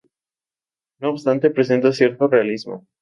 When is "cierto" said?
1.93-2.27